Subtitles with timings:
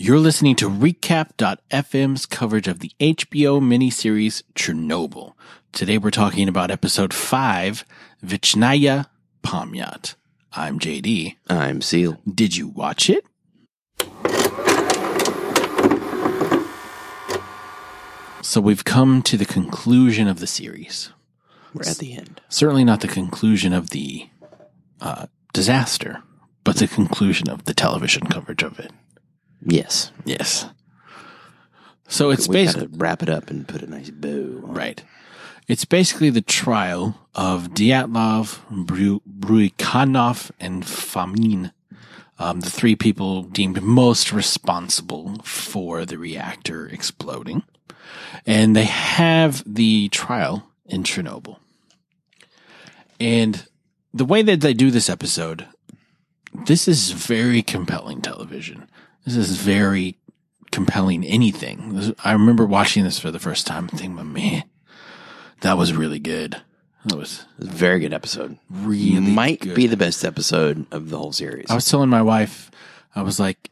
[0.00, 5.32] You're listening to Recap.fm's coverage of the HBO miniseries Chernobyl.
[5.72, 7.84] Today we're talking about episode 5,
[8.24, 9.06] Vichnaya
[9.42, 10.14] Pamyat.
[10.52, 11.34] I'm JD.
[11.50, 12.20] I'm Seal.
[12.32, 13.26] Did you watch it?
[18.40, 21.10] So we've come to the conclusion of the series.
[21.74, 22.40] We're at the end.
[22.48, 24.28] Certainly not the conclusion of the
[25.00, 26.22] uh, disaster,
[26.62, 28.92] but the conclusion of the television coverage of it.
[29.64, 30.12] Yes.
[30.24, 30.66] Yes.
[32.08, 34.62] So it's we basically gotta wrap it up and put a nice bow.
[34.64, 35.02] on right.
[35.66, 41.72] It's basically the trial of Dyatlov, Bru- Bryukhanov, and Fomin,
[42.38, 47.64] um, the three people deemed most responsible for the reactor exploding,
[48.46, 51.58] and they have the trial in Chernobyl.
[53.20, 53.66] And
[54.14, 55.66] the way that they do this episode,
[56.66, 58.88] this is very compelling television.
[59.24, 60.16] This is very
[60.70, 62.14] compelling anything.
[62.24, 64.64] I remember watching this for the first time and thinking, man,
[65.60, 66.56] that was really good.
[67.04, 68.58] That was It was a very good episode.
[68.70, 69.74] really Might good.
[69.74, 71.66] be the best episode of the whole series.
[71.70, 72.70] I was telling my wife,
[73.14, 73.70] I was like,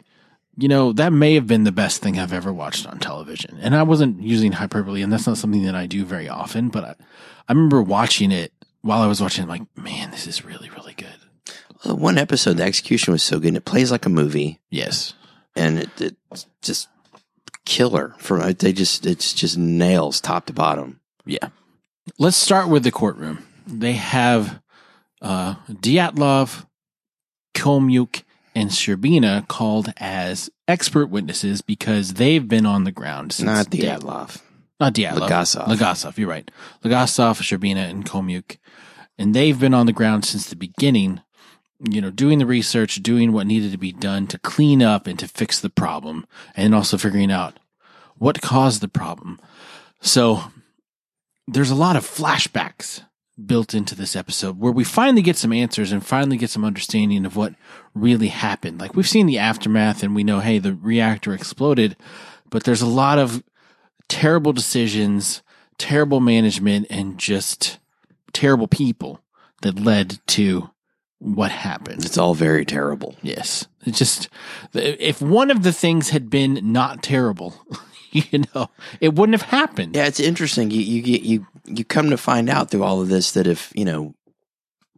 [0.59, 3.59] you know, that may have been the best thing I've ever watched on television.
[3.61, 6.85] And I wasn't using hyperbole, and that's not something that I do very often, but
[6.85, 6.95] I,
[7.49, 10.95] I remember watching it while I was watching it, like, man, this is really, really
[10.95, 11.09] good.
[11.87, 15.13] Uh, One episode, the execution was so good, and it plays like a movie, Yes.
[15.57, 15.91] And it,
[16.31, 16.89] it's just
[17.65, 18.15] killer.
[18.19, 21.01] From uh, they just it's just nails top to bottom.
[21.25, 21.49] Yeah.
[22.19, 23.45] Let's start with the courtroom.
[23.67, 24.61] They have
[25.21, 26.67] uh, Dyatlov,
[27.55, 28.23] Khomyuk,
[28.55, 33.79] and Shcherbina called as expert witnesses because they've been on the ground since Not the
[33.79, 33.89] day-.
[34.79, 35.29] Not Dyatlov.
[35.29, 35.67] Legasov.
[35.67, 36.51] Legasov, you're right.
[36.85, 38.59] Legasov, Shcherbina, and Khomyuk.
[39.19, 41.23] And they've been on the ground since the beginning,
[41.81, 45.19] you know, doing the research, doing what needed to be done to clean up and
[45.19, 47.59] to fix the problem, and also figuring out
[48.19, 49.39] what caused the problem.
[50.01, 50.45] So
[51.47, 53.03] there's a lot of flashbacks
[53.45, 57.27] built into this episode where we finally get some answers and finally get some understanding
[57.27, 57.55] of what
[57.95, 58.81] really happened.
[58.81, 61.97] Like we've seen the aftermath and we know, hey, the reactor exploded,
[62.49, 63.43] but there's a lot of
[64.09, 65.43] terrible decisions,
[65.77, 67.79] terrible management, and just
[68.33, 69.21] terrible people
[69.61, 70.71] that led to
[71.19, 72.05] what happened.
[72.05, 73.17] It's all very terrible.
[73.23, 73.67] Yes.
[73.85, 74.29] It's just,
[74.75, 77.55] if one of the things had been not terrible,
[78.13, 78.69] you know,
[79.01, 79.95] it wouldn't have happened.
[79.97, 80.71] Yeah, it's interesting.
[80.71, 83.73] You you get you you come to find out through all of this that if
[83.75, 84.15] you know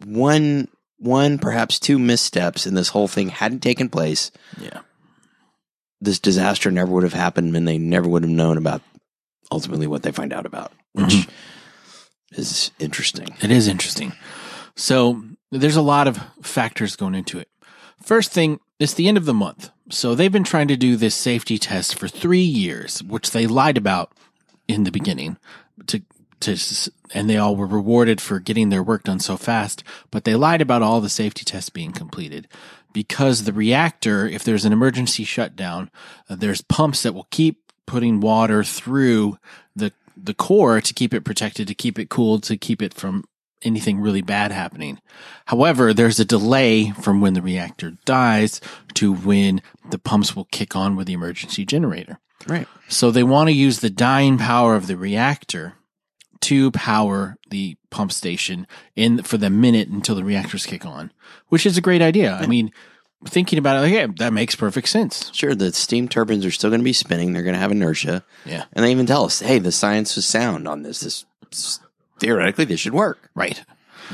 [0.04, 0.68] one
[0.98, 4.30] one perhaps two missteps in this whole thing hadn't taken place,
[4.60, 4.80] Yeah.
[6.00, 8.82] this disaster never would have happened, and they never would have known about
[9.52, 11.28] ultimately what they find out about, which Mhm.
[12.32, 13.28] is interesting.
[13.40, 14.12] It is interesting.
[14.78, 17.48] So there's a lot of factors going into it.
[18.00, 19.70] First thing, it's the end of the month.
[19.90, 23.76] So they've been trying to do this safety test for three years, which they lied
[23.76, 24.12] about
[24.68, 25.36] in the beginning
[25.88, 26.02] to,
[26.40, 26.56] to,
[27.12, 30.60] and they all were rewarded for getting their work done so fast, but they lied
[30.60, 32.46] about all the safety tests being completed
[32.92, 35.90] because the reactor, if there's an emergency shutdown,
[36.30, 39.38] uh, there's pumps that will keep putting water through
[39.74, 43.24] the, the core to keep it protected, to keep it cooled, to keep it from
[43.62, 45.00] anything really bad happening.
[45.46, 48.60] However, there's a delay from when the reactor dies
[48.94, 49.60] to when
[49.90, 52.18] the pumps will kick on with the emergency generator.
[52.46, 52.68] Right.
[52.88, 55.74] So they want to use the dying power of the reactor
[56.40, 61.12] to power the pump station in for the minute until the reactors kick on,
[61.48, 62.34] which is a great idea.
[62.34, 62.70] I mean,
[63.26, 65.32] thinking about it, like, yeah, that makes perfect sense.
[65.34, 67.32] Sure, the steam turbines are still going to be spinning.
[67.32, 68.64] They're going to have inertia, Yeah.
[68.72, 71.00] and they even tell us, "Hey, the science was sound on this.
[71.00, 71.24] This
[72.20, 73.62] theoretically this should work, Right.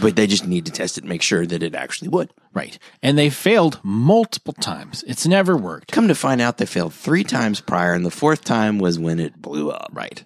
[0.01, 2.79] but they just need to test it and make sure that it actually would." Right.
[3.03, 5.05] And they failed multiple times.
[5.07, 5.91] It's never worked.
[5.93, 9.19] Come to find out, they failed three times prior, and the fourth time was when
[9.19, 9.91] it blew up.
[9.93, 10.25] Right.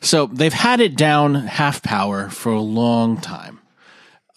[0.00, 3.60] So they've had it down half power for a long time.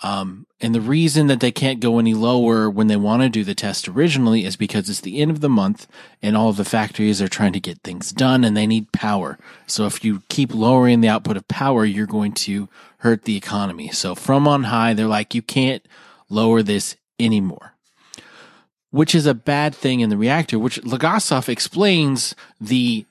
[0.03, 3.43] Um, and the reason that they can't go any lower when they want to do
[3.43, 5.85] the test originally is because it's the end of the month
[6.23, 9.37] and all of the factories are trying to get things done and they need power.
[9.67, 12.67] So if you keep lowering the output of power, you're going to
[13.01, 13.89] hurt the economy.
[13.89, 15.85] So from on high, they're like, you can't
[16.29, 17.73] lower this anymore.
[18.91, 23.05] Which is a bad thing in the reactor, which Legasov explains the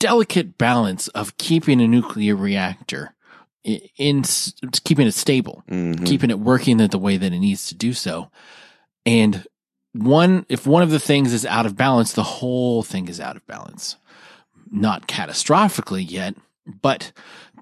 [0.00, 3.14] delicate balance of keeping a nuclear reactor
[3.62, 4.22] in, in
[4.84, 6.04] keeping it stable, Mhm.
[6.06, 8.30] keeping it working the, the way that it needs to do so.
[9.06, 9.46] And
[9.92, 13.36] one, if one of the things is out of balance, the whole thing is out
[13.36, 13.96] of balance.
[14.70, 16.34] Not catastrophically yet,
[16.66, 17.12] but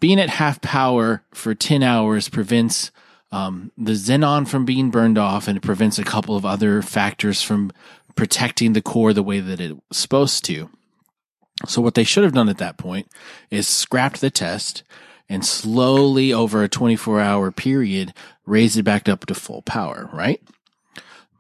[0.01, 2.91] being at half power for 10 hours prevents
[3.31, 7.43] um, the xenon from being burned off and it prevents a couple of other factors
[7.43, 7.73] from
[8.15, 10.71] protecting the core the way that it was supposed to.
[11.67, 13.09] So what they should have done at that point
[13.51, 14.83] is scrapped the test
[15.29, 18.13] and slowly over a 24 hour period
[18.45, 20.43] raised it back up to full power, right?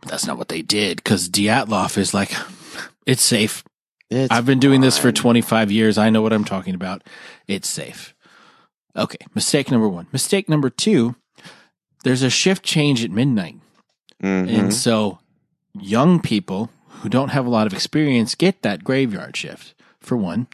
[0.00, 2.32] But that's not what they did because Dyatlov is like,
[3.06, 3.64] it's safe.
[4.12, 5.98] It's I've been doing this for 25 years.
[5.98, 7.02] I know what I'm talking about.
[7.48, 8.14] It's safe.
[8.96, 9.18] Okay.
[9.34, 10.06] Mistake number one.
[10.12, 11.16] Mistake number two.
[12.04, 13.56] There's a shift change at midnight.
[14.22, 14.48] Mhm.
[14.58, 15.18] And so
[15.74, 16.70] young people
[17.00, 20.46] who don't have a lot of experience get that graveyard shift for one.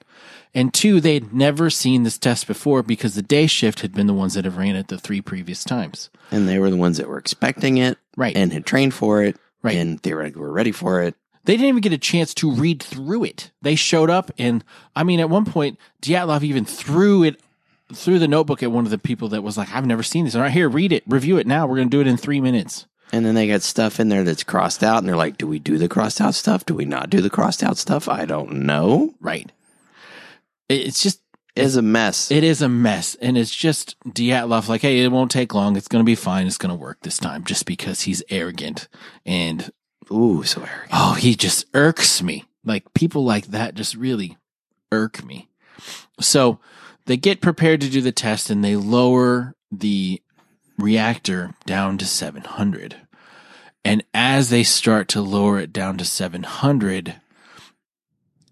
[0.54, 4.14] And two, they'd never seen this test before because the day shift had been the
[4.14, 6.10] ones that have ran it the three previous times.
[6.30, 8.36] and they were the ones that were expecting it Right.
[8.36, 9.76] and had trained for it Right.
[9.76, 11.14] and theoretically were ready for it.
[11.48, 13.52] They didn't even get a chance to read through it.
[13.62, 14.62] They showed up and
[14.94, 17.40] I mean at one point Dyatlov even threw it
[17.94, 20.34] threw the notebook at one of the people that was like, I've never seen this.
[20.34, 21.66] All right, here, read it, review it now.
[21.66, 22.86] We're gonna do it in three minutes.
[23.12, 25.58] And then they got stuff in there that's crossed out, and they're like, "Do we
[25.58, 26.66] do the crossed out stuff?
[26.66, 28.10] Do we not do the crossed out stuff?
[28.10, 29.50] I don't know." Right.
[30.68, 31.22] It's just
[31.56, 32.30] It's a mess.
[32.30, 33.14] it is a mess.
[33.22, 35.76] And it's just Dyatlov like, hey, it won't take long.
[35.78, 36.46] It's gonna be fine.
[36.46, 38.86] It's gonna work this time just because he's arrogant.
[39.24, 39.70] And
[40.10, 40.90] Ooh, so arrogant.
[40.92, 42.44] oh, he just irks me.
[42.64, 44.36] Like people like that just really
[44.92, 45.48] irk me.
[46.20, 46.58] So
[47.06, 50.20] they get prepared to do the test and they lower the
[50.78, 52.96] reactor down to 700.
[53.84, 57.14] And as they start to lower it down to 700,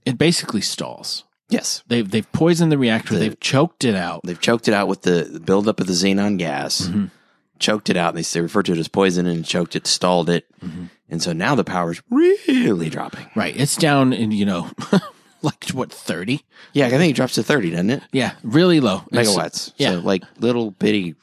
[0.04, 1.24] it basically stalls.
[1.48, 3.14] Yes, They've, they've poisoned the reactor.
[3.14, 4.20] The- they've choked it out.
[4.24, 6.82] they've choked it out with the, buildup of the xenon gas.
[6.88, 7.10] Mhm.
[7.58, 8.14] Choked it out.
[8.14, 10.90] They say refer to it as poison and choked it, stalled it, Mhm.
[11.08, 13.26] and so now the power's really dropping.
[13.34, 13.56] Right.
[13.56, 14.70] It's down in, you know,
[15.42, 16.42] like what, 30?
[16.72, 18.02] Yeah, I think it drops to thirty, doesn't it?
[18.12, 18.32] Yeah.
[18.42, 19.04] Really low.
[19.12, 19.72] It's- Megawatts.
[19.76, 19.92] yeah.
[19.92, 21.14] so like little bitty,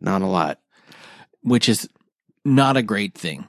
[0.00, 0.58] not a lot.
[1.42, 1.88] which is
[2.44, 3.46] not a great thing.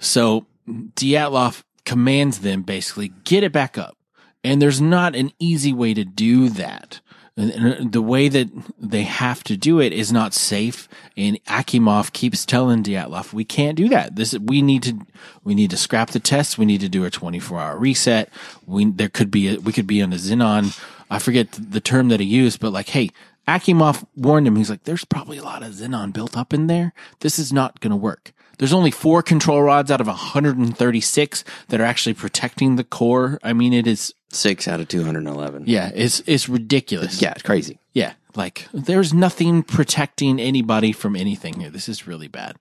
[0.00, 3.96] So Dyatlov commands them basically get it back up.
[4.42, 7.00] And there's not an easy way to do that.
[7.36, 8.48] And uh, The way that
[8.78, 10.88] they have to do it is not safe.
[11.16, 14.16] And Akimov keeps telling Dyatlov, we can't do that.
[14.16, 14.98] This, we need to,
[15.44, 16.58] we need to scrap the test.
[16.58, 18.30] We need to do a 24 hour reset.
[18.66, 20.78] We, there could be, a, we could be on a Xenon.
[21.10, 23.10] I forget the term that he used, but like, hey,
[23.46, 24.56] Akimov warned him.
[24.56, 26.92] He's like, there's probably a lot of Xenon built up in there.
[27.20, 28.32] This is not going to work.
[28.58, 33.38] There's only four control rods out of 136 that are actually protecting the core.
[33.42, 35.64] I mean, it is, Six out of two hundred and eleven.
[35.66, 37.22] yeah, it's, it's ridiculous.
[37.22, 37.78] yeah, it's crazy.
[37.92, 38.14] Yeah.
[38.34, 41.70] Like there's nothing protecting anybody from anything here.
[41.70, 42.56] This is really bad.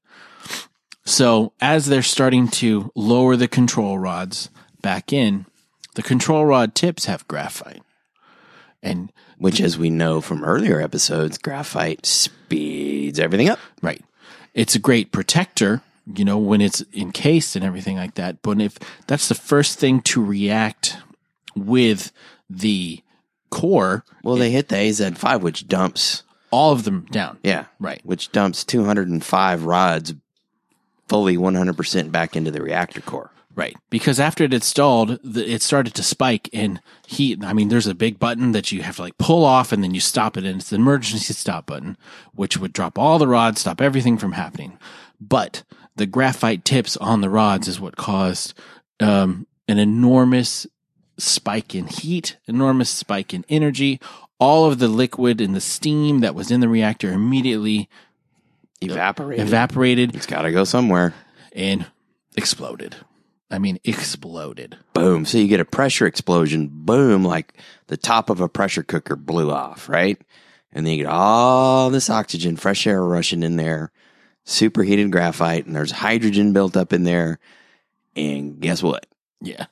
[1.06, 4.50] So as they're starting to lower the control rods
[4.82, 5.46] back in,
[5.96, 7.82] the control rod tips have graphite.
[8.82, 13.60] And Which, as we know from earlier episodes, graphite speeds everything up.
[13.82, 14.02] Right.
[14.56, 15.82] It's a great protector,
[16.16, 18.42] you know, when it's encased and everything like that.
[18.42, 20.98] But if that's the first thing to react
[21.56, 22.12] with
[22.50, 23.02] the
[23.52, 27.38] core, Well, they hit the AZ5, which dumps, all of them down.
[27.44, 28.02] yeah, Right.
[28.04, 30.14] which dumps 205 rods
[31.08, 33.32] fully 100% back into the reactor core.
[33.56, 33.76] Right.
[33.90, 37.42] Because after it had stalled, the, it started to spike in heat.
[37.44, 39.94] I mean, there's a big button that you have to like pull off and then
[39.94, 40.44] you stop it.
[40.44, 41.98] And it's the emergency stop button,
[42.34, 44.78] which would drop all the rods, stop everything from happening.
[45.22, 45.64] But
[45.96, 48.54] the graphite tips on the rods is what caused,
[49.00, 50.68] um, an enormous
[51.18, 54.02] spike in heat, enormous spike in energy.
[54.38, 57.90] All of the liquid and the steam that was in the reactor immediately
[58.82, 59.48] Evaporated.
[59.48, 61.14] evaporated it's got to go somewhere.
[61.54, 61.86] and
[62.36, 62.98] exploded.
[63.52, 64.78] I mean, exploded.
[64.94, 65.26] Boom.
[65.26, 66.70] So you get a pressure explosion.
[66.72, 67.24] Boom.
[67.24, 67.54] Like
[67.88, 70.20] the top of a pressure cooker blew off, right?
[70.72, 73.92] And then you get all this oxygen, fresh air rushing in there,
[74.44, 77.40] superheated graphite, and there's hydrogen built up in there.
[78.16, 79.06] And guess what?
[79.42, 79.68] Yeah.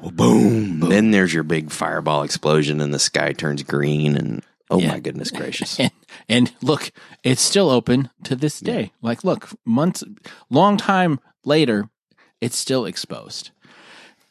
[0.00, 0.80] Well, boom.
[0.80, 4.16] Then there's your big fireball explosion, and the sky turns green.
[4.16, 4.88] And oh Yeah.
[4.92, 5.78] my goodness gracious.
[5.80, 5.90] And,
[6.28, 6.90] and look,
[7.22, 8.92] it's still open to this day.
[9.02, 10.02] Like, look, months,
[10.48, 11.90] long time later,
[12.40, 13.50] it's still exposed.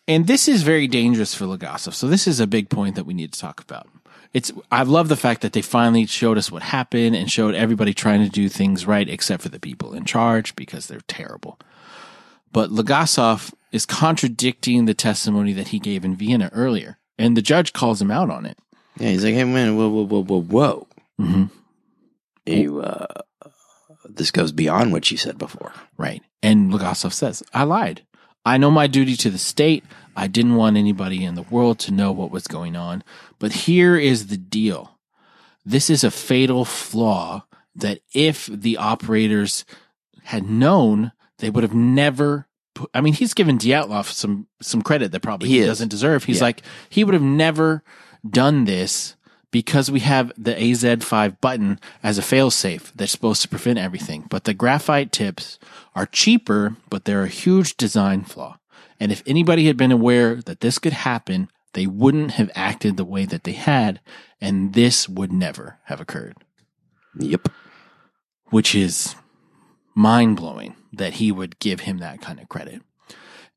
[0.07, 1.93] And this is very dangerous for Legasov.
[1.93, 3.87] So this is a big point that we need to talk about.
[4.33, 7.93] It's, I love the fact that they finally showed us what happened and showed everybody
[7.93, 11.57] trying to do things right, except for the people in charge because they're terrible.
[12.51, 16.97] But Legasov is contradicting the testimony that he gave in Vienna earlier.
[17.17, 18.57] And the judge calls him out on it.
[18.97, 20.87] yeah, he's like, hey, man, whoa, whoa, whoa, whoa, whoa.
[21.19, 21.45] Mm-hmm.
[22.45, 23.07] You, uh,
[24.09, 25.73] this goes beyond what you said before.
[25.97, 26.21] Right.
[26.43, 28.05] And Legasov says, I lied.
[28.45, 29.83] I know my duty to the state.
[30.15, 33.03] I didn't want anybody in the world to know what was going on.
[33.39, 34.97] But here is the deal.
[35.65, 37.45] This is a fatal flaw
[37.75, 39.65] that if the operators
[40.23, 42.47] had known, they would have never
[42.93, 46.25] I mean, he's given Dyatlov some some credit that probably He he, doesn't deserve.
[46.25, 46.43] He's Yeah.
[46.43, 47.83] like he would have never
[48.29, 49.15] done this
[49.55, 54.25] because we have the AZ5 button as a failsafe that's supposed to prevent everything.
[54.29, 55.59] But the graphite tips
[55.95, 58.57] are cheaper, but they're a huge design flaw.
[58.99, 63.05] And if anybody had been aware that this could happen, they wouldn't have acted the
[63.05, 64.01] way that they had,
[64.41, 66.35] and this would never have occurred
[67.17, 67.47] Yep.
[68.49, 69.15] which is
[69.95, 72.81] mind blowing that he would give him that kind of credit.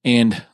[0.05, 0.45] And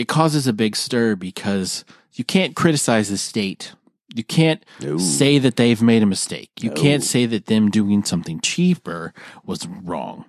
[0.00, 3.72] it causes a big stir because you can't criticize the state.
[4.14, 4.98] You can't No.
[4.98, 6.50] say that they've made a mistake.
[6.60, 6.76] You No.
[6.76, 9.12] can't say that them doing something cheaper
[9.44, 10.24] was wrong.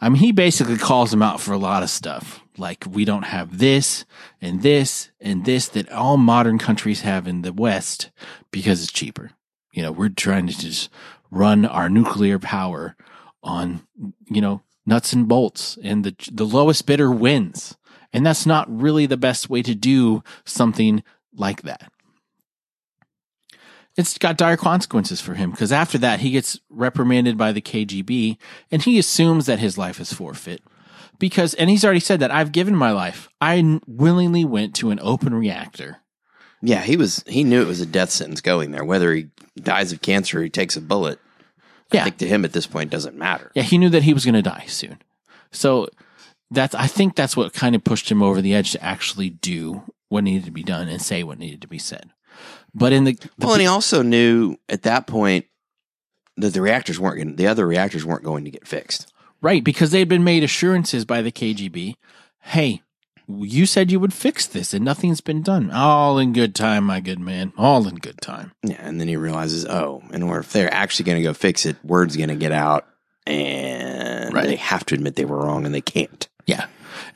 [0.00, 2.40] I mean, he basically calls them out for a lot of stuff.
[2.58, 4.04] Like, we don't have this
[4.42, 8.10] and this and this that all modern countries have in the West
[8.50, 9.30] because it's cheaper.
[9.72, 10.90] You know, we're trying to just
[11.30, 12.94] run our nuclear power
[13.42, 13.86] on,
[14.28, 17.76] you know, nuts and bolts and the, the lowest bidder wins.
[18.16, 21.02] And that's not really the best way to do something
[21.34, 21.92] like that.
[23.96, 28.38] It's got dire consequences for him because after that, he gets reprimanded by the KGB
[28.70, 30.62] and he assumes that his life is forfeit
[31.18, 33.28] because, and he's already said that I've given my life.
[33.40, 35.98] I n- willingly went to an open reactor.
[36.62, 37.22] Yeah, he was.
[37.26, 38.84] He knew it was a death sentence going there.
[38.84, 41.18] Whether he dies of cancer or he takes a bullet,
[41.92, 42.04] I Yeah.
[42.04, 43.50] think to him at this point doesn't matter.
[43.54, 44.98] Yeah, he knew that he was going to die soon.
[45.52, 45.88] So
[46.50, 49.82] that's I think that's what kind of pushed him over the edge to actually do
[50.08, 52.10] what needed to be done and say what needed to be said.
[52.74, 55.46] But in the, the Well, and he also knew at that point
[56.36, 57.36] that the reactors weren't going.
[57.36, 59.12] The other reactors weren't going to get fixed.
[59.40, 61.94] right because they'd been made assurances by the KGB,
[62.42, 62.82] hey,
[63.28, 65.70] you said you would fix this and nothing's been done.
[65.72, 67.52] All in good time, my good man.
[67.58, 68.52] All in good time.
[68.62, 71.66] Yeah, and then he realizes, oh, and or if they're actually going to go fix
[71.66, 72.86] it, word's going to get out,
[73.26, 74.46] and Right.
[74.46, 76.28] they have to admit they were wrong, and they can't.
[76.46, 76.66] Yeah.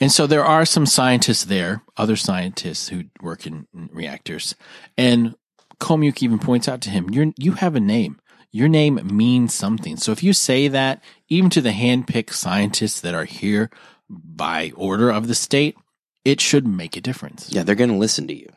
[0.01, 4.55] And so there are some scientists there, other scientists who work in in reactors.
[4.97, 5.37] And
[5.79, 8.21] Khomyuk even points out to him, you you have a name.
[8.53, 9.97] Your name means something.
[9.97, 13.71] So if you say that, even to the handpicked scientists that are here
[14.09, 15.77] by order of the state,
[16.25, 17.49] it should make a difference.
[17.53, 18.51] Yeah, they're going to listen to you.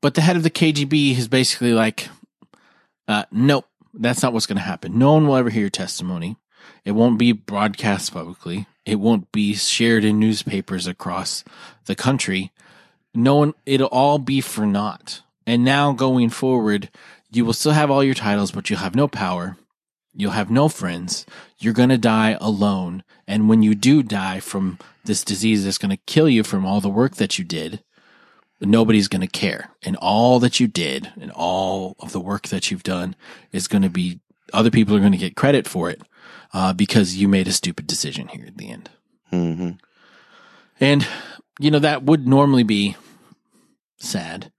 [0.00, 2.08] But the head of the KGB is basically like,
[3.08, 4.96] uh, nope, that's not what's going to happen.
[4.96, 6.36] No one will ever hear your testimony.
[6.84, 8.66] It won't be broadcast publicly.
[8.84, 11.44] It won't be shared in newspapers across
[11.86, 12.52] the country.
[13.14, 15.22] No one, it'll all be for naught.
[15.46, 16.90] And now going forward,
[17.30, 19.56] you will still have all your titles, but you'll have no power.
[20.14, 21.26] You'll have no friends.
[21.58, 23.02] You're going to die alone.
[23.26, 26.80] And when you do die from this disease that's going to kill you from all
[26.80, 27.82] the work that you did,
[28.60, 29.70] nobody's going to care.
[29.82, 33.16] And all that you did and all of the work that you've done
[33.50, 34.20] is going to be,
[34.52, 36.02] other people are going to get credit for it
[36.54, 38.88] uh, because you made a stupid decision here at the end.
[39.30, 39.70] hmm
[40.80, 41.06] And,
[41.58, 42.96] you know, that would normally be
[43.98, 44.50] sad,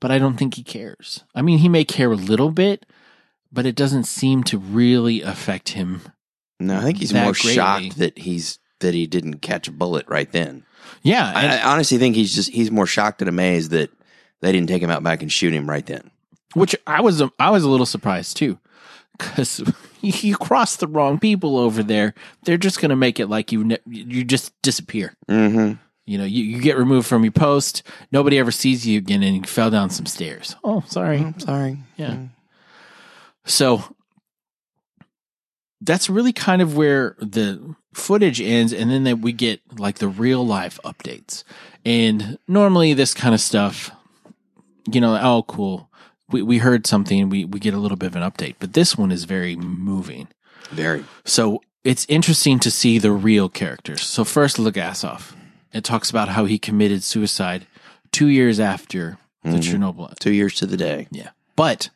[0.00, 1.24] but I don't think he cares.
[1.34, 2.84] I mean, he may care a little bit,
[3.52, 6.02] but it doesn't seem to really affect him.
[6.60, 7.54] No, I think he's more greatly.
[7.54, 10.64] shocked that he's that he didn't catch a bullet right then.
[11.02, 11.32] Yeah.
[11.34, 13.90] I, I honestly think he's just he's more shocked and amazed that
[14.40, 16.10] they didn't take him out back and shoot him right then.
[16.54, 18.58] which I was I was a little surprised too,
[19.18, 19.62] because
[20.04, 22.14] you cross the wrong people over there.
[22.44, 25.14] They're just gonna make it like you ne- you just disappear.
[25.28, 25.74] Mm-hmm.
[26.06, 27.82] You know, you, you get removed from your post.
[28.12, 30.54] Nobody ever sees you again, and you fell down some stairs.
[30.62, 31.18] Oh, sorry.
[31.18, 31.78] I'm sorry.
[31.96, 32.18] Yeah.
[33.46, 33.82] So
[35.80, 40.08] that's really kind of where the footage ends, and then that we get like the
[40.08, 41.42] real life updates.
[41.86, 43.90] And normally, this kind of stuff,
[44.90, 45.90] you know, oh, cool.
[46.30, 47.28] We we heard something.
[47.28, 50.28] We we get a little bit of an update, but this one is very moving.
[50.70, 51.04] Very.
[51.24, 54.02] So it's interesting to see the real characters.
[54.02, 55.34] So first, Legasov.
[55.72, 57.66] It talks about how he committed suicide
[58.12, 59.62] two years after the Mhm.
[59.94, 61.08] Chernobyl Two years to the day.
[61.10, 61.30] yeah.
[61.56, 61.90] But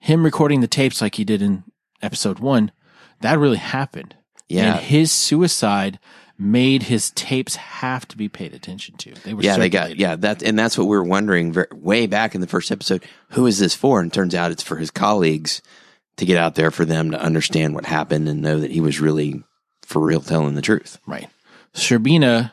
[0.00, 1.62] him recording the tapes like he did in
[2.02, 2.72] episode one,
[3.20, 4.16] that really happened.
[4.48, 4.74] Yeah.
[4.76, 5.98] And his suicide
[6.38, 9.12] made his tapes have to be paid attention to.
[9.24, 12.06] They were yeah, they got yeah that, and that's what we were wondering ver way
[12.06, 13.04] back in the first episode.
[13.30, 14.00] Who is this for?
[14.00, 15.60] And turns out it's for his colleagues
[16.16, 19.00] to get out there for them to understand what happened and know that he was
[19.00, 19.42] really
[19.82, 20.98] for real telling the truth.
[21.06, 21.28] Right.
[21.74, 22.52] Shcherbina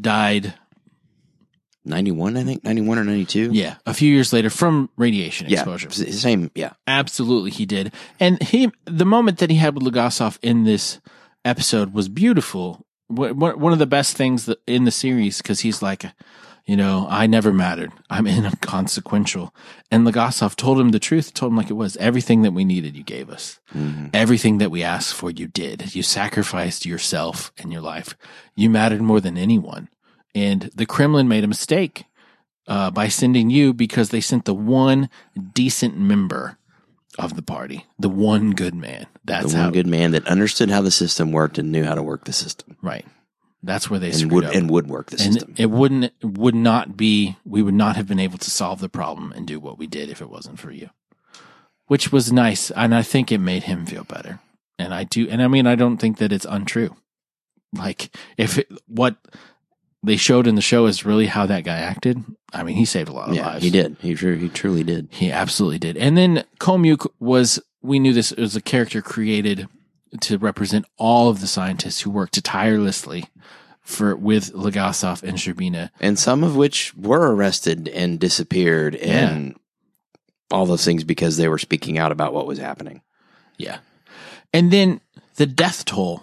[0.00, 0.54] died,
[1.84, 3.50] Ninety one, I think, ninety one or ninety two.
[3.52, 5.88] yeah, a few years later from radiation yeah, exposure.
[5.88, 6.50] s- same.
[6.54, 7.92] Yeah, Absolutely, he did.
[8.20, 11.00] And he, the moment that he had with Legasov in this
[11.44, 12.86] episode was beautiful.
[13.12, 16.04] One of the best things in the series because he's like,
[16.66, 17.92] You know, I never mattered.
[18.08, 19.54] I'm inconsequential.
[19.90, 21.96] And Legasov told him the truth, told him like it was.
[21.96, 23.60] Everything that we needed, you gave us.
[24.14, 25.94] Everything that we asked for, you did.
[25.94, 28.16] You sacrificed yourself and your life.
[28.54, 29.88] You mattered more than anyone.
[30.34, 32.04] And the Kremlin made a mistake
[32.66, 35.10] uh, by sending you because they sent the one
[35.52, 36.58] decent member
[37.18, 39.06] of the party, the one good man.
[39.24, 41.94] That's the how one good man that understood how the system worked and knew how
[41.94, 43.06] to work the system right.
[43.64, 44.54] That's where they and screwed would up.
[44.54, 45.54] and would work the and system.
[45.56, 49.32] it wouldn't would not be we would not have been able to solve the problem
[49.32, 50.90] and do what we did if it wasn't for you
[51.86, 54.40] which was nice and i think it made him feel better
[54.80, 56.96] and i do and i mean i don't think that it's untrue
[57.76, 59.16] like if it, what
[60.02, 63.08] they showed in the show is really how that guy acted i mean he saved
[63.08, 63.96] a lot of yeah, lives he did.
[64.00, 65.06] He he truly did.
[65.12, 65.96] he absolutely did.
[65.96, 69.68] And then Khomyuk was, we knew this was a character created
[70.20, 73.24] to represent all of the scientists who worked tirelessly
[73.80, 75.90] for with Legasov and Shcherbina.
[76.00, 79.56] and some of which were arrested and disappeared and
[80.50, 83.00] all those things because they were speaking out about what was happening.
[83.58, 83.78] Yeah.
[84.52, 85.00] And then
[85.36, 86.22] the death toll,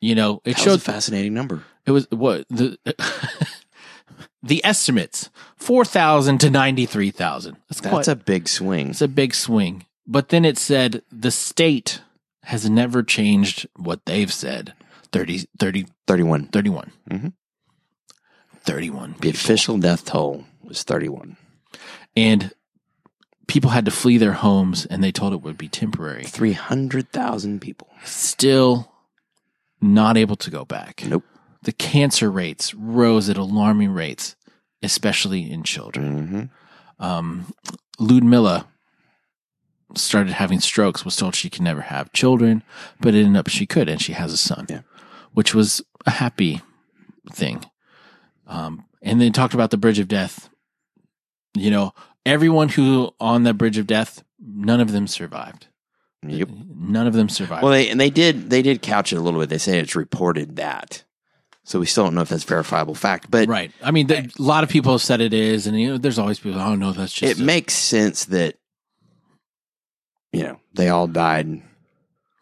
[0.00, 1.64] you know, it That was showed a fascinating number.
[1.86, 2.76] it was what the
[4.42, 7.54] the estimates 4,000 to 93,000.
[7.68, 8.90] That's, That's quite a big swing.
[8.90, 9.86] It's a big swing.
[10.12, 12.02] But then it said the state
[12.44, 14.74] has never changed what they've said
[15.12, 16.48] 30, 30 31.
[16.48, 16.92] 31.
[17.08, 17.32] Mhm.
[18.60, 19.14] 31.
[19.20, 21.36] The official death toll was 31.
[22.14, 22.52] And
[23.46, 26.24] people had to flee their homes and they told it would be temporary.
[26.24, 27.88] 300,000 people.
[28.04, 28.92] Still
[29.80, 31.02] not able to go back.
[31.06, 31.24] Nope.
[31.62, 34.36] The cancer rates rose at alarming rates,
[34.82, 36.26] especially in children.
[36.26, 36.44] hmm
[37.04, 37.52] um,
[37.98, 38.68] Ludmilla
[39.96, 42.62] started having strokes, was told she could never have children,
[43.00, 44.80] but it ended up she could, and she has a son, Yeah.
[45.32, 46.60] which was a happy
[47.30, 47.64] thing.
[48.46, 50.48] Um, and then talked about the bridge of death.
[51.54, 51.92] You know,
[52.24, 55.66] everyone who on that bridge of death, none of them survived.
[56.26, 56.48] Yep.
[56.76, 57.62] None of them survived.
[57.62, 59.48] Well, they and they did they did couch it a little bit.
[59.48, 61.02] They say it's reported that,
[61.64, 63.28] so we still don't know if that's verifiable fact.
[63.30, 63.72] But right.
[63.82, 66.20] I mean, the, a lot of people have said it is, and you know, there's
[66.20, 66.60] always people.
[66.60, 68.56] Oh no, that's just it a- makes sense that
[70.32, 71.62] you know they all died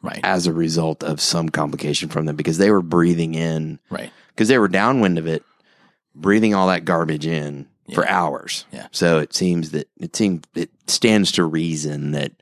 [0.03, 4.11] right, as a result of some complication from them because they were breathing in right.
[4.29, 5.43] because they were downwind of it,
[6.15, 8.67] breathing all that garbage in for hours.
[8.73, 8.87] Yeah.
[8.93, 12.33] So it seems that it seems it stands to reason that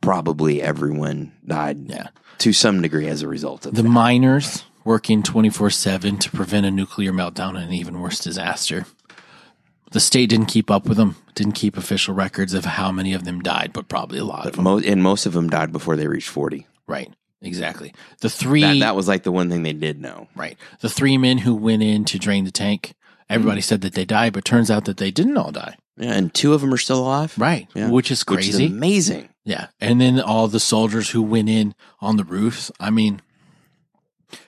[0.00, 2.08] probably everyone died Yeah.
[2.38, 3.88] to some degree as a result of The that.
[3.88, 8.84] miners working 24 7 to prevent a nuclear meltdown and an even worse disaster.
[9.90, 13.24] The state didn't keep up with them, didn't keep official records of how many of
[13.24, 14.64] them died, but probably a lot of them.
[14.64, 16.66] Mo- and most of them died before they reached 40.
[16.86, 17.12] Right.
[17.40, 17.94] Exactly.
[18.20, 20.28] The three, That, that was like the one thing they did know.
[20.34, 20.58] right.
[20.80, 22.94] The three men who went in to drain the tank,
[23.30, 23.64] everybody mm.
[23.64, 25.76] said that they died, but turns out that they didn't all die.
[25.96, 27.34] Yeah, and two of them are still alive.
[27.36, 27.68] Right.
[27.74, 27.90] Yeah.
[27.90, 28.66] Which is Which is crazy.
[28.66, 29.28] amazing.
[29.44, 29.68] Yeah.
[29.80, 32.70] And then all the soldiers who went in on the roofs.
[32.78, 33.20] I mean,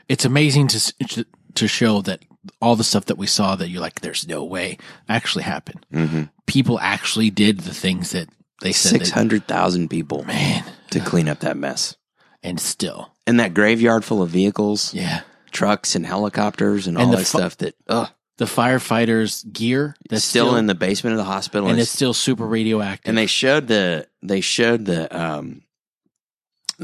[0.09, 2.22] it's amazing to, to show that
[2.61, 5.85] all the stuff that we saw that you're like, there's no way actually happened.
[5.92, 6.22] Mm-hmm.
[6.46, 8.29] People actually did the things that
[8.62, 8.90] they said.
[8.92, 10.64] Six They, hundred thousand people man.
[10.90, 11.96] to clean up that mess,
[12.42, 13.12] And still.
[13.26, 15.20] and that graveyard full of vehicles, Yeah.
[15.50, 17.57] trucks, and helicopters, and, And all that fu- stuff.
[17.59, 21.81] That ugh, The firefighters gear that's still, in the basement of the hospital, and and,
[21.81, 23.09] it's still super radioactive.
[23.09, 25.62] and they showed the they showed the um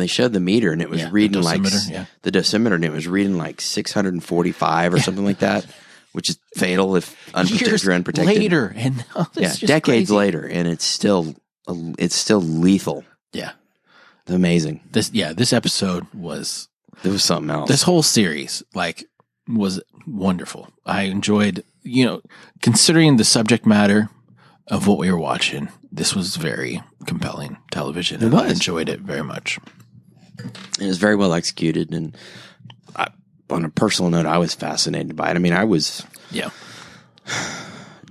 [0.00, 2.06] they showed the meter, and it was Yeah, the reading like yeah.
[2.22, 5.38] the dosimeter, and it was reading like six hundred and forty five or something like
[5.40, 5.66] that,
[6.12, 8.37] which is fatal if unprotected Years or unprotected.
[8.38, 8.72] later.
[8.76, 10.14] And oh, now yeah, decades crazy.
[10.14, 11.35] later, and it's still
[11.98, 13.04] it's still lethal.
[13.32, 13.52] Yeah.
[14.22, 14.80] It's amazing.
[14.90, 16.68] This, yeah, this episode was
[17.04, 17.68] It was something else.
[17.68, 19.04] this whole series like
[19.48, 20.68] was wonderful.
[20.85, 22.22] I enjoyed, you know,
[22.61, 24.09] considering the subject matter
[24.68, 25.68] of what we were watching.
[25.92, 28.22] This was very compelling television.
[28.22, 29.59] and I enjoyed it very much.
[30.81, 32.16] It was very well executed, and
[32.94, 33.09] I,
[33.51, 35.37] on a personal note, I was fascinated by it.
[35.37, 36.51] I mean, I was Yeah,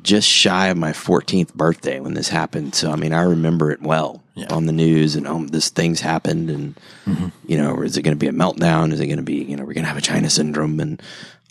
[0.02, 3.82] just shy of my 14th birthday when this happened, so I mean, I remember it
[3.82, 4.48] well Yeah.
[4.54, 6.76] on the news, and um, this things happened, and
[7.48, 8.92] you know, is it going to be a meltdown?
[8.92, 11.02] Is it going to be, you know, we're going to have a China syndrome and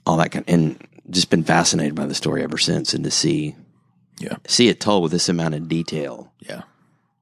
[0.06, 0.76] all that kind, and
[1.10, 3.54] just been fascinated by the story ever since, and to see
[4.18, 6.32] yeah, see it told with this amount of detail.
[6.40, 6.62] Yeah,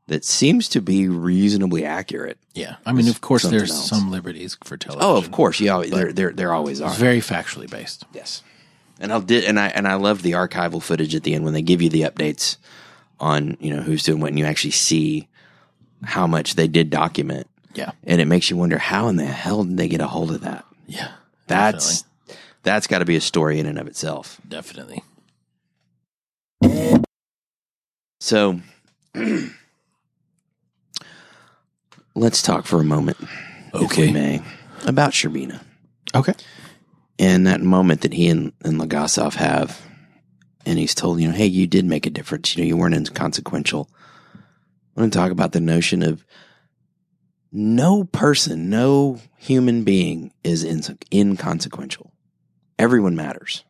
[0.09, 2.39] that seems to be reasonably accurate.
[2.55, 2.77] yeah.
[2.85, 3.89] I mean, of course, there's else.
[3.89, 5.09] some liberties for television.
[5.11, 6.89] Oh, of course, yeah, there there there always are.
[6.91, 8.05] It's very factually based.
[8.13, 8.43] Yes.
[9.01, 11.55] And I did, and I and I love the archival footage at the end when
[11.55, 12.57] they give you the updates
[13.21, 15.29] on you know who's doing what, and you actually see
[16.05, 19.63] how much they did document, Yeah, and it makes you wonder how in the hell
[19.65, 20.65] did they get a hold of that?
[20.87, 21.13] yeah.
[21.47, 22.05] That's
[22.63, 24.41] that's got to be a story in and of itself.
[24.49, 25.03] definitely.
[28.21, 28.61] So
[32.15, 33.17] let's talk for a moment,
[33.75, 34.13] if we Okay.
[34.13, 34.43] may,
[34.87, 35.61] about Shcherbina
[36.15, 36.35] Okay.
[37.19, 39.81] and that moment that he and, and Legasov have.
[40.65, 42.55] And he's told, you know, hey, you did make a difference.
[42.57, 43.89] You know, you weren't inconsequential.
[44.97, 46.25] I want to talk about the notion of
[47.51, 50.81] no person, no human being is in,
[51.13, 52.13] inconsequential.
[52.79, 53.65] Everyone matters.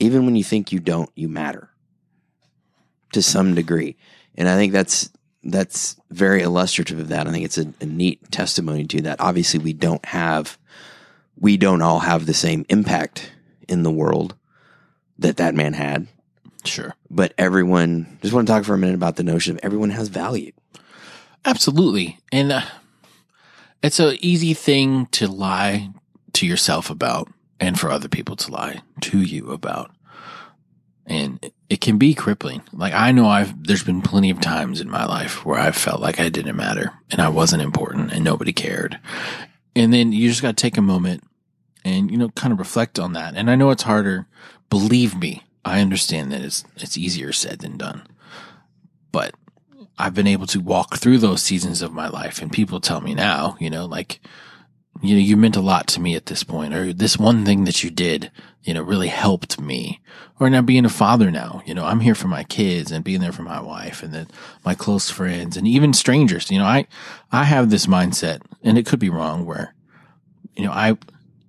[0.00, 1.70] Even when you think you don't, you matter
[3.12, 3.96] to some degree.
[4.34, 5.10] And I think that's
[5.44, 7.26] that's very illustrative of that.
[7.28, 9.20] I think it's a, a neat testimony to that.
[9.20, 10.58] Obviously, we don't have
[11.40, 13.30] we don't all have the same impact
[13.68, 14.34] in the world
[15.18, 16.08] that that man had,
[16.64, 16.94] Sure.
[17.10, 20.08] but everyone just want to talk for a minute about the notion of everyone has
[20.08, 20.52] value.
[21.44, 22.18] Absolutely.
[22.32, 22.62] And uh,
[23.82, 25.90] it's a easy thing to lie
[26.34, 27.28] to yourself about
[27.60, 29.92] and for other people to lie to you about.
[31.08, 32.62] And it- can be crippling.
[32.72, 36.00] Like I know I've there's been plenty of times in my life where I felt
[36.00, 38.98] like I didn't matter and I wasn't important and nobody cared.
[39.74, 41.24] And then you just got to take a moment
[41.84, 43.34] and you know kind of reflect on that.
[43.36, 44.26] And I know it's harder.
[44.70, 48.02] Believe me, I understand that it's it's easier said than done.
[49.12, 49.34] But
[49.98, 53.14] I've been able to walk through those seasons of my life and people tell me
[53.14, 54.20] now, you know, like,
[55.00, 57.64] you know, you meant a lot to me at this point, or this one thing
[57.64, 58.30] that you did,
[58.64, 60.00] you know, really helped me.
[60.40, 63.20] Or now being a father now, you know, I'm here for my kids and being
[63.20, 64.28] there for my wife and then
[64.64, 66.50] my close friends and even strangers.
[66.50, 66.86] You know, I,
[67.32, 69.74] I have this mindset and it could be wrong where,
[70.56, 70.96] you know, I,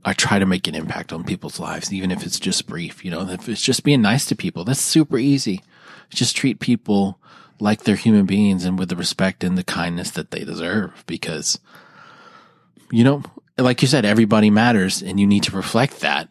[0.03, 3.11] I try to make an impact on people's lives, even if it's just brief, you
[3.11, 5.61] know, if it's just being nice to people, that's super easy.
[6.09, 7.19] Just treat people
[7.59, 11.59] like they're human beings and with the respect and the kindness that they deserve because
[12.91, 13.23] you know
[13.57, 16.27] like you said everybody matters and you need to reflect that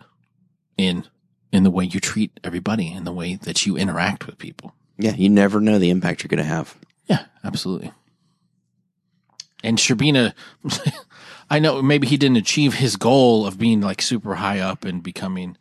[0.77, 1.05] in
[1.53, 5.15] in the way you treat everybody and the way that you interact with people Yeah,
[5.15, 6.77] you never know the impact you're going to have.
[7.07, 7.93] yeah absolutely
[9.63, 10.33] and Shcherbina
[11.51, 15.03] I know maybe he didn't achieve his goal of being like super high up and
[15.03, 15.57] becoming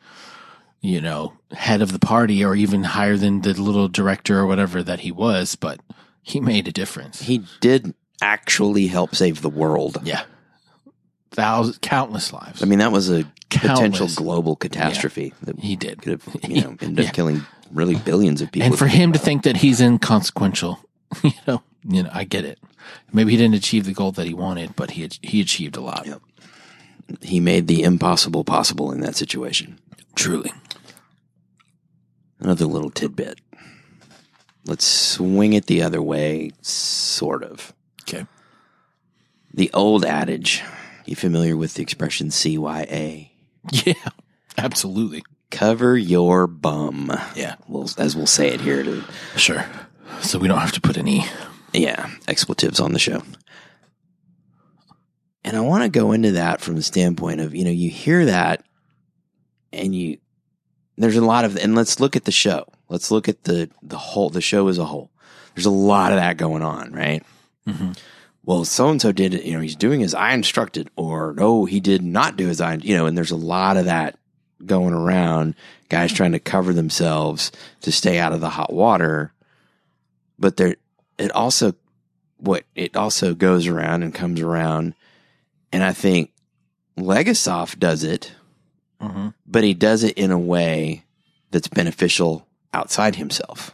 [0.81, 4.83] you know head of the party or even higher than the little director or whatever
[4.83, 5.79] that he was but
[6.21, 9.99] he made a difference He did actually help save the world.
[10.03, 10.23] Yeah.
[11.31, 12.63] Thousands, countless lives.
[12.63, 16.01] I mean, that was a potential global catastrophe that he did.
[16.01, 18.67] could have, you know, ended up killing really billions of people.
[18.67, 20.79] And for him to think that he's inconsequential,
[21.23, 22.59] you know, you know, I get it.
[23.11, 26.05] Maybe he didn't achieve the goal that he wanted, but he he achieved a lot.
[26.05, 26.21] Yep.
[27.21, 29.79] he made the impossible possible in that situation.
[30.15, 30.51] Truly.
[32.39, 33.39] Another little tidbit.
[34.65, 37.73] Let's swing it the other way, sort of.
[38.03, 38.25] Okay.
[39.53, 40.63] The old adage.
[41.07, 43.29] You familiar with the expression CYA?
[43.71, 43.93] Yeah.
[44.57, 45.23] Absolutely.
[45.51, 47.11] Cover your bum.
[47.35, 47.55] Yeah.
[47.67, 49.03] We'll, as we'll say it here to
[49.35, 49.65] Sure.
[50.21, 51.25] So we don't have to put any.
[51.73, 53.21] yeah, expletives on the show.
[55.43, 58.25] And I want to go into that from the standpoint of, you know, you hear
[58.25, 58.63] that
[59.71, 60.17] and you,
[60.97, 62.65] there's a lot of, and let's look at the show.
[62.89, 65.11] Let's look at the, the whole, the show as a whole.
[65.55, 67.23] There's a lot of that going on, right?
[67.67, 67.97] Mhm.
[68.47, 71.65] Well, so and so did it, you know, he's doing as I instructed, or no,
[71.65, 74.17] he did not do as I, you know, and there's a lot of that
[74.65, 75.53] going around,
[75.89, 79.33] guys trying to cover themselves to stay out of the hot water.
[80.39, 80.77] But there,
[81.17, 81.73] it also,
[82.37, 84.93] what it also goes around and comes around.
[85.73, 86.31] And I think
[86.97, 88.31] Legasov does it,
[89.01, 89.27] Mm-hmm.
[89.45, 91.03] but he does it in a way
[91.51, 93.71] that's beneficial outside himself.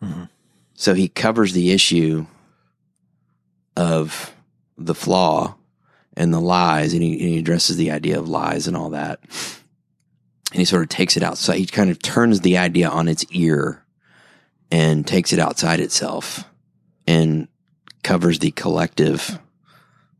[0.00, 0.30] Mhm.
[0.74, 2.26] So he covers the issue
[3.76, 4.34] of
[4.78, 5.56] the flaw
[6.16, 9.20] and the lies, and he, and he addresses the idea of lies and all that.
[10.52, 11.56] And he sort of takes it outside.
[11.58, 13.84] He kind of turns the idea on its ear
[14.70, 16.44] and takes it outside itself
[17.06, 17.48] and
[18.02, 19.38] covers the collective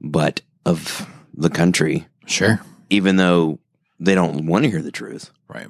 [0.00, 2.60] but of the country, Sure.
[2.90, 3.58] even though
[3.98, 5.68] they don't want to hear the truth Right.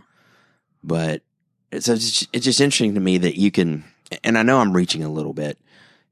[0.82, 1.22] but
[1.70, 3.84] it's just, it's just interesting to me that you can
[4.24, 5.58] and I know I'm reaching a little bit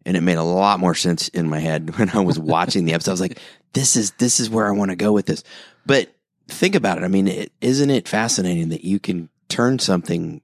[0.06, 2.94] and it made a lot more sense in my head when I was watching the
[2.94, 3.12] episode.
[3.12, 3.38] I was like
[3.72, 5.42] this is this is where I want to go with this.
[5.86, 6.14] But
[6.48, 7.04] think about it.
[7.04, 10.40] I mean isn't it fascinating that you can turn something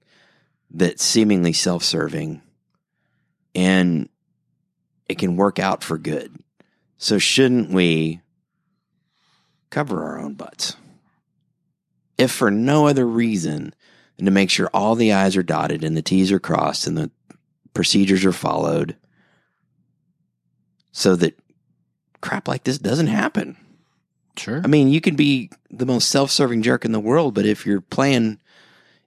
[0.69, 2.41] that's seemingly self-serving
[3.53, 4.09] and
[5.09, 6.33] it can work out for good?
[6.97, 8.21] So shouldn't we
[9.69, 10.75] cover our own butts?
[12.17, 13.73] If for no other reason
[14.17, 16.95] than to make sure all the I's are dotted and the T's are crossed and
[16.95, 17.09] the
[17.73, 18.95] procedures are followed
[20.91, 21.37] so that
[22.21, 23.57] crap like this doesn't happen.
[24.37, 24.61] Sure.
[24.63, 27.81] I mean, you can be the most self-serving jerk in the world, but if you're
[27.81, 28.39] playing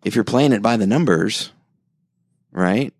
[0.04, 1.50] if you're playing it by the numbers,
[2.52, 2.92] right?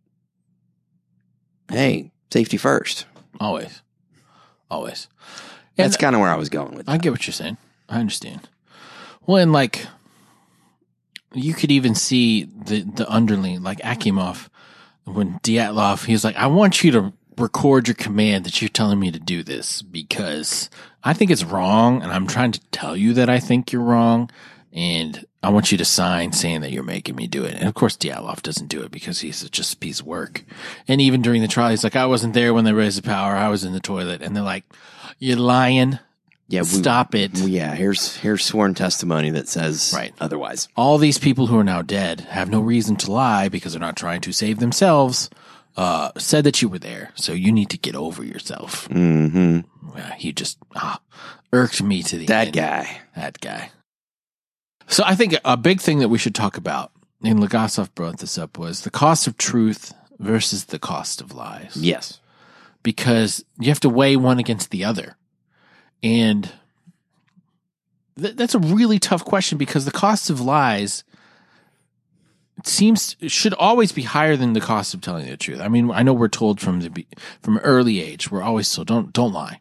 [1.70, 3.06] hey, safety first.
[3.40, 3.82] Always.
[4.70, 5.08] Always.
[5.76, 7.56] And That's kind of where I was going with I get what you're saying.
[7.88, 8.48] I understand.
[9.26, 9.86] Well, and like,
[11.32, 14.48] you could even see the, the underling, like Akimov,
[15.04, 19.10] when Dyatlov, he's like, I want you to record your command that you're telling me
[19.10, 20.70] to do this because
[21.02, 24.30] I think it's wrong and I'm trying to tell you that I think you're wrong.
[24.72, 27.54] And I want you to sign saying that you're making me do it.
[27.54, 30.44] And of course, Dyatlov doesn't do it because he's just a piece of work.
[30.88, 33.34] And even during the trial, he's like, I wasn't there when they raised the power.
[33.36, 34.20] I was in the toilet.
[34.20, 34.64] And they're like,
[35.20, 36.00] you're lying.
[36.48, 37.38] Yeah, we- Stop it.
[37.38, 40.12] yeah, here's here's sworn testimony that says Right.
[40.20, 40.68] otherwise.
[40.76, 43.96] all these people who are now dead have no reason to lie because they're not
[43.96, 45.30] trying to save themselves.
[45.76, 48.86] Uh, said that you were there, so you need to get over yourself.
[48.86, 49.60] hmm
[49.96, 51.00] Yeah, he just ah,
[51.52, 52.28] irked me to the end.
[52.28, 52.54] That end.
[52.54, 53.00] guy.
[53.16, 53.70] That guy.
[54.86, 56.92] So I think a big thing that we should talk about,
[57.24, 61.76] and Legasov brought this up, was the cost of truth versus the cost of lies.
[61.76, 62.20] Yes.
[62.84, 65.16] because you have to weigh one against the other.
[66.04, 66.52] And
[68.20, 71.02] th- that's a really tough question because the cost of lies
[72.62, 75.60] seems should always be higher than the cost of telling the truth.
[75.60, 77.08] I mean, I know we're told from the be-
[77.42, 79.60] from early age, we're always told don't don't lie.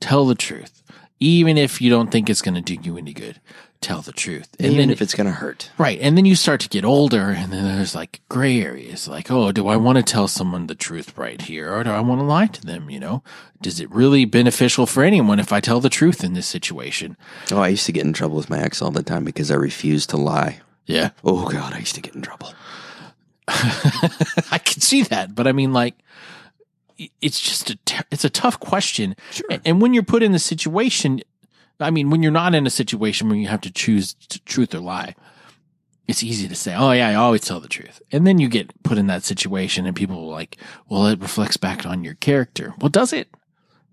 [0.00, 0.82] Tell the truth.
[1.18, 3.40] Even if you don't think it's going to do you any good,
[3.80, 4.54] tell the truth.
[4.58, 5.70] And Even then if it's going to hurt.
[5.78, 5.98] Right.
[6.00, 9.50] And then you start to get older and then there's like gray areas like, oh,
[9.50, 12.26] do I want to tell someone the truth right here or do I want to
[12.26, 12.90] lie to them?
[12.90, 13.22] You know,
[13.62, 17.16] does it really beneficial for anyone if I tell the truth in this situation?
[17.50, 19.54] Oh, I used to get in trouble with my ex all the time because I
[19.54, 20.60] refused to lie.
[20.86, 21.10] Yeah.
[21.24, 22.52] Oh God, I used to get in trouble.
[23.48, 25.34] I can see that.
[25.34, 25.94] But I mean, like,
[27.20, 29.16] it's just a, t- it's a tough question.
[29.30, 29.46] Sure.
[29.64, 31.20] And- when you're put in the situation,
[31.78, 34.74] I mean, when you're not in a situation where you have to choose t- truth
[34.74, 35.14] or lie,
[36.08, 38.00] it's easy to say, oh, yeah, I always tell the truth.
[38.12, 40.56] And then you get put in that situation and people are like,
[40.88, 42.74] well, it reflects back on your character.
[42.78, 43.28] Well, does it?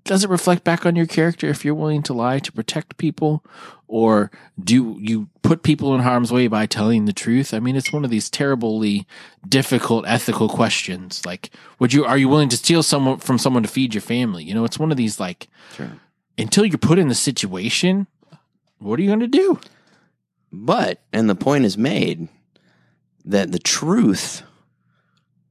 [0.06, 3.44] Does it reflect back on your character if you're willing to lie to protect people?
[3.88, 7.54] Or do you put people in harm's way by telling the truth?
[7.54, 9.08] I mean, it's one of these terribly
[9.48, 11.26] difficult ethical questions.
[11.26, 14.44] Like, would you, are you willing to steal someone from someone to feed your family?
[14.44, 15.92] You know, it's one of these like, Sure.
[16.38, 18.08] until you're put in the situation,
[18.80, 19.60] what are you going to do?
[20.52, 22.28] But, and the point is made
[23.24, 24.44] that the truth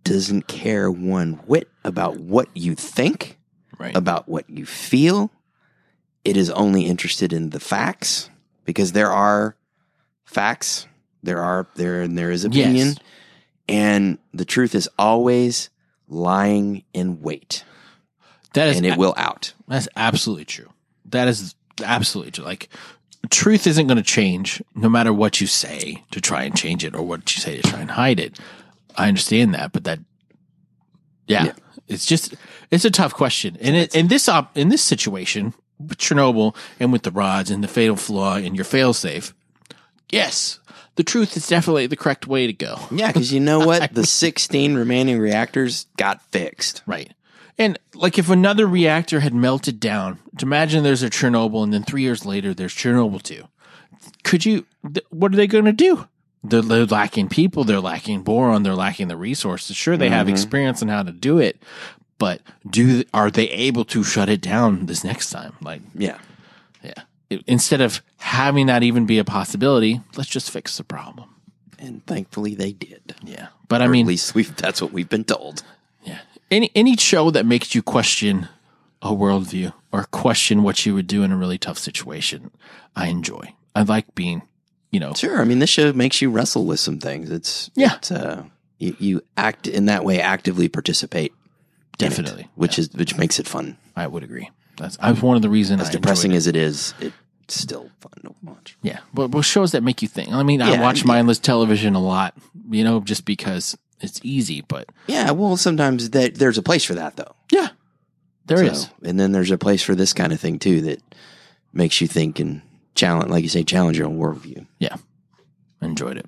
[0.05, 3.39] doesn't care one whit about what you think,
[3.79, 3.97] Right.
[3.97, 5.31] about what you feel.
[6.25, 8.31] It is only interested in the facts
[8.65, 9.57] because there are
[10.25, 10.87] facts.
[11.23, 12.97] There are there and there is opinion, Yes.
[13.69, 15.71] and the truth is always
[16.09, 17.65] lying in wait,
[18.55, 19.53] That is and it will out.
[19.69, 20.69] That's absolutely true.
[21.07, 22.45] That is absolutely true.
[22.45, 22.69] Like,
[23.31, 26.95] truth isn't going to change no matter what you say to try and change it
[26.95, 28.39] or what you say to try and hide it.
[28.97, 30.01] I understand that, but that,
[31.27, 31.53] yeah, Yeah.
[31.89, 32.35] It's just,
[32.71, 33.57] it's a tough question.
[33.61, 37.63] And it, in this op, in this situation, with Chernobyl and with the rods and
[37.63, 39.33] the fatal flaw and your failsafe,
[40.11, 40.61] yes,
[40.97, 42.79] the truth is definitely the correct way to go.
[42.91, 43.95] Yeah, because you know what?
[43.95, 46.83] The 16 remaining reactors got fixed.
[46.87, 47.13] Right.
[47.59, 51.83] And like if another reactor had melted down, to imagine there's a Chernobyl and then
[51.83, 53.47] three years later there's Chernobyl 2.
[54.25, 56.09] Could you, th- what are they going to do?
[56.45, 59.77] They're, they're lacking people, they're lacking boron, they're lacking the resources.
[59.77, 60.35] Sure, they have mm-hmm.
[60.35, 61.63] experience on how to do it,
[62.19, 65.55] but do, are they able to shut it down this next time?
[65.61, 66.19] Like, Yeah.
[66.83, 66.95] yeah.
[67.31, 71.29] I- Instead of having that even be a possibility, let's just fix the problem.
[71.79, 73.15] And thankfully they did.
[73.23, 73.49] Yeah.
[73.69, 75.63] But I mean, at least we've, that's what we've been told.
[76.05, 76.21] Yeah.
[76.51, 78.49] Any any show that makes you question
[79.01, 82.51] a worldview or question what you would do in a really tough situation,
[82.95, 83.55] I enjoy.
[83.75, 84.43] I like being,
[84.93, 85.41] you know, Sure.
[85.41, 87.31] I mean, this show makes you wrestle with some things.
[87.31, 87.97] It's, Yeah.
[87.97, 88.45] it's, uh,
[88.79, 91.33] you, you act in that way, actively participate.
[91.99, 92.49] in it, Definitely.
[92.55, 93.77] which is, which makes it fun.
[93.97, 94.51] I would agree.
[94.79, 96.37] That's I was one of the reasons As I depressing it.
[96.37, 97.15] as it is, it's
[97.61, 98.77] still fun to watch.
[98.83, 100.33] Yeah, but, but shows that make you think.
[100.33, 101.07] I mean, I Yeah, watch yeah.
[101.09, 102.35] mindless television a lot,
[102.71, 104.63] you know, just because it's easy.
[104.63, 105.31] But Yeah.
[105.33, 107.35] Well, sometimes that there's a place for that though.
[107.53, 107.69] yeah,
[108.47, 108.83] there is.
[108.83, 111.01] So- And then there's a place for this kind of thing too that
[111.73, 112.63] makes you think and
[112.95, 114.67] challenge, like you say, challenge your own worldview.
[114.79, 114.97] Yeah,
[115.81, 116.27] enjoyed it.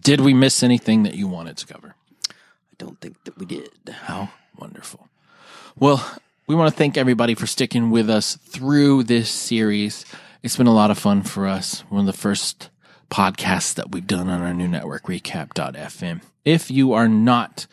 [0.00, 1.94] Did we miss anything that you wanted to cover?
[2.30, 2.34] I
[2.78, 3.70] don't think that we did.
[3.88, 5.08] How wonderful.
[5.78, 6.04] Well,
[6.46, 10.04] we want to thank everybody for sticking with us through this series.
[10.42, 11.80] It's been a lot of fun for us.
[11.88, 12.70] One of the first
[13.10, 16.22] podcasts that we've done on our new network, recap.fm.
[16.44, 17.66] If you are not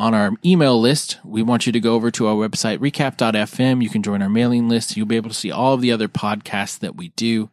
[0.00, 3.82] on our email list, we want you to go over to our website, recap.fm.
[3.82, 4.96] You can join our mailing list.
[4.96, 7.50] You'll be able to see all of the other podcasts that we do.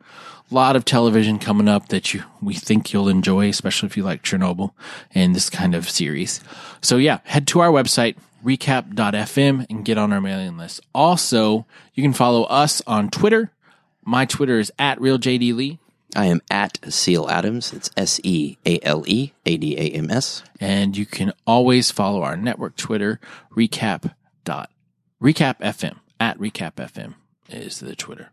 [0.49, 4.03] A lot of television coming up that you we think you'll enjoy, especially if you
[4.03, 4.71] like Chernobyl
[5.13, 6.39] and this kind of series.
[6.81, 10.79] So yeah, head to our website, recap.fm and get on our mailing list.
[10.95, 13.51] Also, you can follow us on Twitter.
[14.05, 15.79] My Twitter is at RealJDLee.
[16.15, 17.73] I am at Seal Adams.
[17.73, 20.43] It's S E A L E A D A M S.
[20.59, 23.19] And you can always follow our network Twitter,
[23.55, 24.69] recap dot
[25.21, 27.15] recap FM at recap FM
[27.49, 28.29] is the Twitter.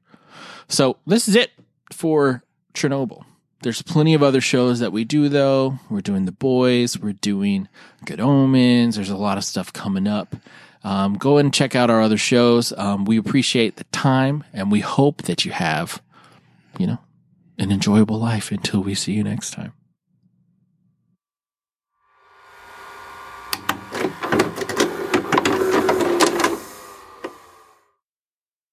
[0.69, 1.53] So this is it
[1.93, 2.43] for
[2.75, 3.25] Chernobyl.
[3.63, 5.79] There's plenty of other shows that we do though.
[5.89, 6.99] We're doing The Boys.
[6.99, 7.69] We're doing
[8.05, 8.97] Good Omens.
[8.97, 10.37] There's a lot of stuff coming up.
[10.83, 12.73] Um, go and check out our other shows.
[12.77, 16.03] Um, we appreciate the time and we hope that you have,
[16.79, 16.99] you know,
[17.59, 19.73] an enjoyable life until we see you next time.